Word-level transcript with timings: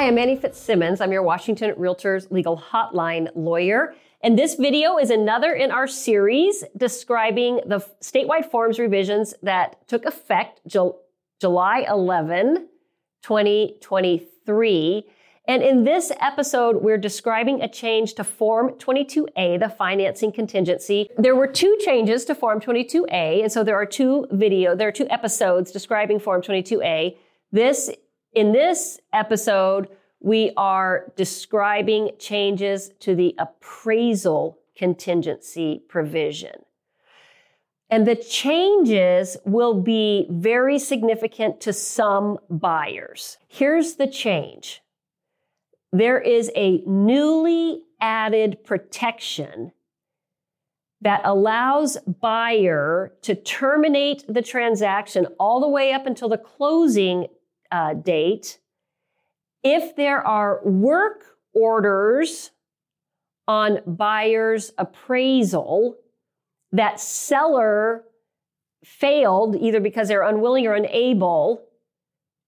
Hi, 0.00 0.06
I'm 0.06 0.16
Annie 0.16 0.34
Fitzsimmons. 0.34 1.02
I'm 1.02 1.12
your 1.12 1.22
Washington 1.22 1.74
Realtors 1.74 2.30
Legal 2.30 2.56
Hotline 2.56 3.28
lawyer. 3.34 3.94
And 4.22 4.38
this 4.38 4.54
video 4.54 4.96
is 4.96 5.10
another 5.10 5.52
in 5.52 5.70
our 5.70 5.86
series 5.86 6.64
describing 6.74 7.60
the 7.66 7.86
statewide 8.00 8.50
forms 8.50 8.78
revisions 8.78 9.34
that 9.42 9.86
took 9.88 10.06
effect 10.06 10.62
July 10.66 11.84
11, 11.86 12.68
2023. 13.22 15.04
And 15.46 15.62
in 15.62 15.84
this 15.84 16.12
episode, 16.18 16.82
we're 16.82 16.96
describing 16.96 17.60
a 17.60 17.68
change 17.68 18.14
to 18.14 18.24
Form 18.24 18.70
22A, 18.78 19.60
the 19.60 19.68
financing 19.68 20.32
contingency. 20.32 21.10
There 21.18 21.36
were 21.36 21.46
two 21.46 21.76
changes 21.84 22.24
to 22.24 22.34
Form 22.34 22.58
22A, 22.58 23.42
and 23.42 23.52
so 23.52 23.62
there 23.62 23.76
are 23.76 23.84
two 23.84 24.26
video, 24.30 24.74
there 24.74 24.88
are 24.88 24.92
two 24.92 25.10
episodes 25.10 25.70
describing 25.70 26.18
Form 26.18 26.40
22A. 26.40 27.18
This, 27.52 27.90
in 28.32 28.52
this 28.52 29.00
episode, 29.12 29.88
we 30.20 30.52
are 30.56 31.12
describing 31.16 32.10
changes 32.18 32.90
to 33.00 33.14
the 33.14 33.34
appraisal 33.38 34.58
contingency 34.76 35.82
provision. 35.88 36.64
And 37.88 38.06
the 38.06 38.16
changes 38.16 39.36
will 39.44 39.74
be 39.74 40.26
very 40.30 40.78
significant 40.78 41.60
to 41.62 41.72
some 41.72 42.38
buyers. 42.48 43.38
Here's 43.48 43.94
the 43.94 44.06
change. 44.06 44.80
There 45.92 46.20
is 46.20 46.52
a 46.54 46.82
newly 46.86 47.82
added 48.00 48.62
protection 48.64 49.72
that 51.00 51.22
allows 51.24 51.98
buyer 52.20 53.12
to 53.22 53.34
terminate 53.34 54.24
the 54.28 54.42
transaction 54.42 55.26
all 55.40 55.60
the 55.60 55.68
way 55.68 55.92
up 55.92 56.06
until 56.06 56.28
the 56.28 56.38
closing 56.38 57.26
uh, 57.70 57.94
date 57.94 58.58
if 59.62 59.94
there 59.96 60.26
are 60.26 60.60
work 60.64 61.36
orders 61.52 62.50
on 63.46 63.80
buyer's 63.86 64.72
appraisal 64.78 65.96
that 66.72 67.00
seller 67.00 68.04
failed 68.84 69.56
either 69.56 69.80
because 69.80 70.08
they're 70.08 70.22
unwilling 70.22 70.66
or 70.66 70.74
unable 70.74 71.62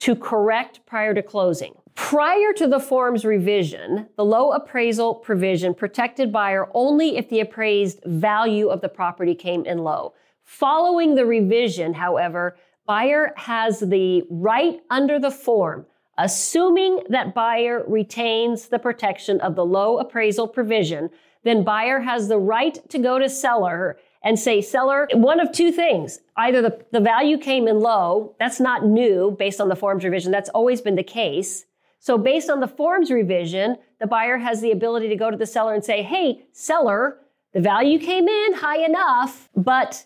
to 0.00 0.14
correct 0.14 0.80
prior 0.86 1.14
to 1.14 1.22
closing. 1.22 1.74
Prior 1.94 2.52
to 2.52 2.68
the 2.68 2.78
form's 2.78 3.24
revision, 3.24 4.08
the 4.16 4.24
low 4.24 4.52
appraisal 4.52 5.14
provision 5.14 5.74
protected 5.74 6.32
buyer 6.32 6.68
only 6.74 7.16
if 7.16 7.28
the 7.28 7.40
appraised 7.40 8.00
value 8.04 8.68
of 8.68 8.80
the 8.80 8.88
property 8.88 9.34
came 9.34 9.64
in 9.64 9.78
low. 9.78 10.14
Following 10.44 11.14
the 11.14 11.26
revision, 11.26 11.94
however, 11.94 12.56
buyer 12.88 13.32
has 13.36 13.78
the 13.78 14.24
right 14.28 14.80
under 14.90 15.20
the 15.20 15.30
form 15.30 15.86
Assuming 16.18 17.04
that 17.10 17.32
buyer 17.32 17.84
retains 17.86 18.66
the 18.66 18.78
protection 18.80 19.40
of 19.40 19.54
the 19.54 19.64
low 19.64 19.98
appraisal 19.98 20.48
provision, 20.48 21.10
then 21.44 21.62
buyer 21.62 22.00
has 22.00 22.26
the 22.26 22.38
right 22.38 22.76
to 22.90 22.98
go 22.98 23.20
to 23.20 23.28
seller 23.28 23.96
and 24.24 24.36
say, 24.36 24.60
seller, 24.60 25.06
one 25.12 25.38
of 25.38 25.52
two 25.52 25.70
things. 25.70 26.18
Either 26.36 26.60
the, 26.60 26.84
the 26.90 26.98
value 26.98 27.38
came 27.38 27.68
in 27.68 27.78
low, 27.78 28.34
that's 28.40 28.58
not 28.58 28.84
new 28.84 29.36
based 29.38 29.60
on 29.60 29.68
the 29.68 29.76
forms 29.76 30.02
revision, 30.02 30.32
that's 30.32 30.50
always 30.50 30.80
been 30.80 30.96
the 30.96 31.04
case. 31.04 31.66
So 32.00 32.18
based 32.18 32.50
on 32.50 32.58
the 32.58 32.66
forms 32.66 33.12
revision, 33.12 33.76
the 34.00 34.08
buyer 34.08 34.38
has 34.38 34.60
the 34.60 34.72
ability 34.72 35.08
to 35.10 35.16
go 35.16 35.30
to 35.30 35.36
the 35.36 35.46
seller 35.46 35.72
and 35.72 35.84
say, 35.84 36.02
hey, 36.02 36.42
seller, 36.50 37.18
the 37.52 37.60
value 37.60 38.00
came 38.00 38.26
in 38.26 38.54
high 38.54 38.84
enough, 38.84 39.48
but 39.56 40.04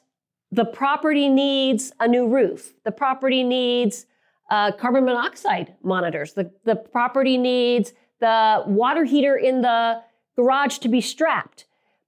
the 0.52 0.66
property 0.66 1.30
needs 1.30 1.92
a 1.98 2.06
new 2.06 2.28
roof. 2.28 2.74
The 2.84 2.92
property 2.92 3.42
needs 3.42 4.04
uh, 4.50 4.72
carbon 4.72 5.06
monoxide 5.06 5.74
monitors. 5.82 6.34
The, 6.34 6.52
the 6.64 6.76
property 6.76 7.38
needs 7.38 7.94
the 8.20 8.62
water 8.66 9.04
heater 9.04 9.34
in 9.34 9.62
the 9.62 10.02
garage 10.36 10.78
to 10.78 10.88
be 10.88 11.00
strapped. 11.00 11.64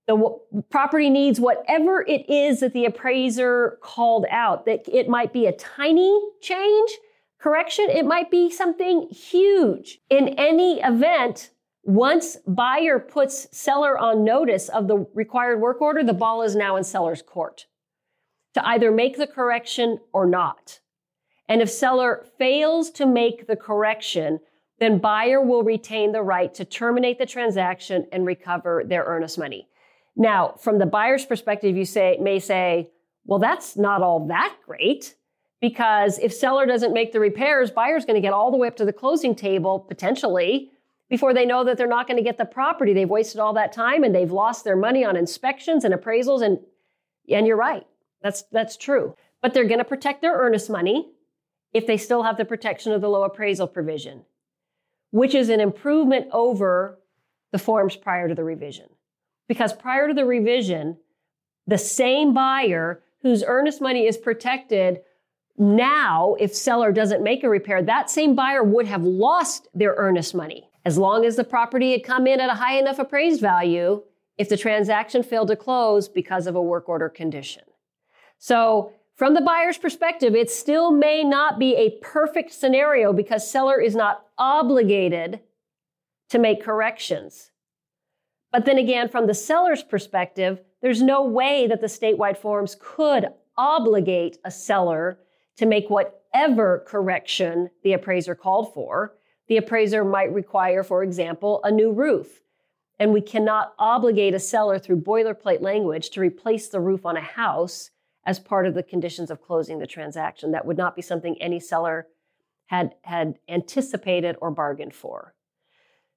The 0.06 0.14
w- 0.14 0.38
property 0.68 1.08
needs 1.08 1.40
whatever 1.40 2.02
it 2.02 2.28
is 2.28 2.60
that 2.60 2.74
the 2.74 2.84
appraiser 2.84 3.78
called 3.82 4.26
out. 4.30 4.66
That 4.66 4.86
it 4.92 5.08
might 5.08 5.32
be 5.32 5.46
a 5.46 5.52
tiny 5.52 6.20
change, 6.42 6.90
correction, 7.40 7.86
it 7.88 8.04
might 8.04 8.30
be 8.30 8.50
something 8.50 9.08
huge. 9.08 10.00
In 10.10 10.28
any 10.28 10.82
event, 10.82 11.50
once 11.82 12.36
buyer 12.46 12.98
puts 12.98 13.48
seller 13.56 13.98
on 13.98 14.22
notice 14.22 14.68
of 14.68 14.86
the 14.86 15.06
required 15.14 15.62
work 15.62 15.80
order, 15.80 16.04
the 16.04 16.12
ball 16.12 16.42
is 16.42 16.54
now 16.54 16.76
in 16.76 16.84
seller's 16.84 17.22
court 17.22 17.66
to 18.54 18.66
either 18.66 18.90
make 18.90 19.16
the 19.16 19.26
correction 19.26 19.98
or 20.12 20.26
not. 20.26 20.80
And 21.48 21.60
if 21.60 21.70
seller 21.70 22.24
fails 22.38 22.90
to 22.92 23.06
make 23.06 23.46
the 23.46 23.56
correction, 23.56 24.40
then 24.80 24.98
buyer 24.98 25.40
will 25.40 25.62
retain 25.62 26.12
the 26.12 26.22
right 26.22 26.52
to 26.54 26.64
terminate 26.64 27.18
the 27.18 27.26
transaction 27.26 28.06
and 28.12 28.26
recover 28.26 28.82
their 28.86 29.04
earnest 29.04 29.38
money. 29.38 29.68
Now, 30.16 30.54
from 30.58 30.78
the 30.78 30.86
buyer's 30.86 31.24
perspective, 31.24 31.76
you 31.76 31.84
say, 31.84 32.18
may 32.20 32.38
say, 32.38 32.90
well, 33.26 33.38
that's 33.38 33.76
not 33.76 34.02
all 34.02 34.26
that 34.28 34.56
great 34.64 35.16
because 35.60 36.18
if 36.18 36.32
seller 36.32 36.66
doesn't 36.66 36.92
make 36.92 37.12
the 37.12 37.20
repairs, 37.20 37.70
buyer's 37.70 38.04
going 38.04 38.16
to 38.16 38.20
get 38.20 38.32
all 38.32 38.50
the 38.50 38.56
way 38.56 38.68
up 38.68 38.76
to 38.76 38.84
the 38.84 38.92
closing 38.92 39.34
table 39.34 39.80
potentially 39.80 40.70
before 41.08 41.34
they 41.34 41.46
know 41.46 41.64
that 41.64 41.76
they're 41.76 41.86
not 41.86 42.06
going 42.06 42.16
to 42.16 42.22
get 42.22 42.38
the 42.38 42.44
property. 42.44 42.92
They've 42.92 43.08
wasted 43.08 43.40
all 43.40 43.54
that 43.54 43.72
time 43.72 44.04
and 44.04 44.14
they've 44.14 44.30
lost 44.30 44.64
their 44.64 44.76
money 44.76 45.04
on 45.04 45.16
inspections 45.16 45.84
and 45.84 45.94
appraisals 45.94 46.42
and 46.42 46.58
and 47.30 47.46
you're 47.46 47.56
right. 47.56 47.86
That's 48.24 48.42
that's 48.50 48.76
true. 48.76 49.14
But 49.42 49.54
they're 49.54 49.68
going 49.68 49.78
to 49.78 49.84
protect 49.84 50.22
their 50.22 50.34
earnest 50.34 50.70
money 50.70 51.10
if 51.74 51.86
they 51.86 51.98
still 51.98 52.22
have 52.22 52.38
the 52.38 52.44
protection 52.44 52.90
of 52.92 53.02
the 53.02 53.08
low 53.08 53.22
appraisal 53.22 53.68
provision, 53.68 54.24
which 55.10 55.34
is 55.34 55.50
an 55.50 55.60
improvement 55.60 56.28
over 56.32 56.98
the 57.52 57.58
forms 57.58 57.94
prior 57.94 58.26
to 58.26 58.34
the 58.34 58.42
revision. 58.42 58.86
Because 59.46 59.74
prior 59.74 60.08
to 60.08 60.14
the 60.14 60.24
revision, 60.24 60.96
the 61.66 61.78
same 61.78 62.32
buyer 62.32 63.02
whose 63.20 63.44
earnest 63.46 63.80
money 63.80 64.06
is 64.06 64.16
protected 64.16 65.00
now, 65.56 66.34
if 66.40 66.54
seller 66.54 66.90
doesn't 66.90 67.22
make 67.22 67.44
a 67.44 67.48
repair, 67.48 67.82
that 67.82 68.10
same 68.10 68.34
buyer 68.34 68.64
would 68.64 68.86
have 68.86 69.04
lost 69.04 69.68
their 69.74 69.94
earnest 69.96 70.34
money. 70.34 70.68
As 70.84 70.98
long 70.98 71.24
as 71.24 71.36
the 71.36 71.44
property 71.44 71.92
had 71.92 72.02
come 72.02 72.26
in 72.26 72.40
at 72.40 72.50
a 72.50 72.54
high 72.54 72.78
enough 72.78 72.98
appraised 72.98 73.40
value, 73.40 74.02
if 74.36 74.48
the 74.48 74.56
transaction 74.56 75.22
failed 75.22 75.48
to 75.48 75.56
close 75.56 76.08
because 76.08 76.46
of 76.46 76.56
a 76.56 76.62
work 76.62 76.88
order 76.88 77.08
condition. 77.08 77.62
So 78.38 78.92
from 79.16 79.34
the 79.34 79.40
buyer's 79.40 79.78
perspective, 79.78 80.34
it 80.34 80.50
still 80.50 80.90
may 80.90 81.22
not 81.22 81.58
be 81.58 81.76
a 81.76 81.98
perfect 82.02 82.52
scenario 82.52 83.12
because 83.12 83.48
seller 83.48 83.80
is 83.80 83.94
not 83.94 84.26
obligated 84.38 85.40
to 86.30 86.38
make 86.38 86.62
corrections. 86.62 87.52
But 88.50 88.64
then 88.64 88.78
again, 88.78 89.08
from 89.08 89.26
the 89.26 89.34
seller's 89.34 89.82
perspective, 89.82 90.60
there's 90.80 91.02
no 91.02 91.24
way 91.24 91.66
that 91.68 91.80
the 91.80 91.86
statewide 91.86 92.36
forms 92.36 92.76
could 92.80 93.28
obligate 93.56 94.38
a 94.44 94.50
seller 94.50 95.18
to 95.56 95.66
make 95.66 95.88
whatever 95.88 96.84
correction 96.86 97.70
the 97.84 97.92
appraiser 97.92 98.34
called 98.34 98.74
for. 98.74 99.14
The 99.46 99.56
appraiser 99.58 100.04
might 100.04 100.32
require, 100.32 100.82
for 100.82 101.02
example, 101.02 101.60
a 101.62 101.70
new 101.70 101.92
roof. 101.92 102.42
And 102.98 103.12
we 103.12 103.20
cannot 103.20 103.74
obligate 103.78 104.34
a 104.34 104.40
seller 104.40 104.78
through 104.78 105.02
boilerplate 105.02 105.60
language 105.60 106.10
to 106.10 106.20
replace 106.20 106.68
the 106.68 106.80
roof 106.80 107.06
on 107.06 107.16
a 107.16 107.20
house 107.20 107.90
as 108.26 108.38
part 108.38 108.66
of 108.66 108.74
the 108.74 108.82
conditions 108.82 109.30
of 109.30 109.42
closing 109.42 109.78
the 109.78 109.86
transaction. 109.86 110.52
That 110.52 110.66
would 110.66 110.76
not 110.76 110.96
be 110.96 111.02
something 111.02 111.40
any 111.40 111.60
seller 111.60 112.06
had, 112.66 112.94
had 113.02 113.38
anticipated 113.48 114.36
or 114.40 114.50
bargained 114.50 114.94
for. 114.94 115.34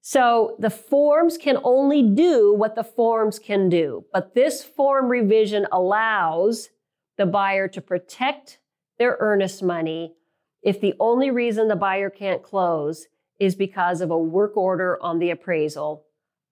So 0.01 0.55
the 0.59 0.69
forms 0.69 1.37
can 1.37 1.57
only 1.63 2.01
do 2.01 2.53
what 2.53 2.75
the 2.75 2.83
forms 2.83 3.39
can 3.39 3.67
do. 3.67 4.05
But 4.13 4.35
this 4.35 4.63
form 4.63 5.09
revision 5.09 5.67
allows 5.71 6.69
the 7.17 7.25
buyer 7.25 7.67
to 7.67 7.81
protect 7.81 8.59
their 8.99 9.17
earnest 9.19 9.61
money 9.61 10.13
if 10.61 10.79
the 10.79 10.93
only 10.99 11.29
reason 11.29 11.67
the 11.67 11.75
buyer 11.75 12.09
can't 12.09 12.41
close 12.41 13.07
is 13.39 13.55
because 13.55 14.01
of 14.01 14.11
a 14.11 14.17
work 14.17 14.57
order 14.57 14.97
on 15.01 15.19
the 15.19 15.29
appraisal, 15.29 16.05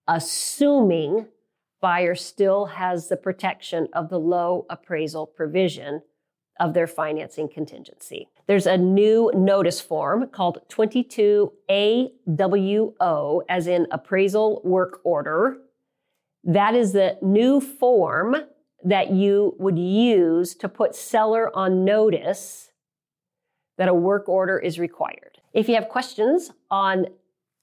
assuming 0.06 1.26
buyer 1.80 2.14
still 2.14 2.66
has 2.66 3.08
the 3.08 3.16
protection 3.16 3.88
of 3.92 4.08
the 4.08 4.18
low 4.18 4.66
appraisal 4.70 5.26
provision 5.26 6.02
of 6.58 6.74
their 6.74 6.86
financing 6.86 7.48
contingency. 7.48 8.28
There's 8.46 8.66
a 8.66 8.78
new 8.78 9.30
notice 9.34 9.80
form 9.80 10.28
called 10.28 10.60
22AWO, 10.70 13.42
as 13.48 13.66
in 13.66 13.86
appraisal 13.90 14.60
work 14.64 15.00
order. 15.04 15.58
That 16.44 16.74
is 16.74 16.92
the 16.92 17.18
new 17.20 17.60
form 17.60 18.36
that 18.84 19.10
you 19.10 19.56
would 19.58 19.78
use 19.78 20.54
to 20.54 20.68
put 20.68 20.94
seller 20.94 21.54
on 21.56 21.84
notice 21.84 22.70
that 23.78 23.88
a 23.88 23.94
work 23.94 24.28
order 24.28 24.58
is 24.58 24.78
required. 24.78 25.38
If 25.52 25.68
you 25.68 25.74
have 25.74 25.88
questions 25.88 26.52
on 26.70 27.06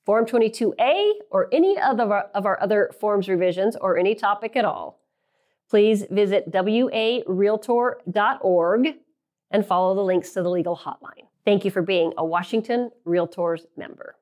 Form 0.06 0.26
22A 0.26 1.12
or 1.32 1.48
any 1.52 1.80
of 1.80 2.00
our, 2.00 2.30
of 2.34 2.46
our 2.46 2.62
other 2.62 2.92
forms 3.00 3.28
revisions 3.30 3.76
or 3.78 3.98
any 3.98 4.16
topic 4.16 4.56
at 4.56 4.66
all, 4.66 5.00
please 5.70 6.06
visit 6.12 6.52
warealtor.org 6.52 8.88
and 9.52 9.66
follow 9.66 9.96
the 9.96 10.04
links 10.04 10.32
to 10.32 10.44
the 10.44 10.50
legal 10.50 10.76
hotline. 10.76 11.28
Thank 11.46 11.64
you 11.64 11.72
for 11.72 11.82
being 11.82 12.12
a 12.18 12.26
Washington 12.26 12.92
Realtors 13.06 13.62
member. 13.78 14.18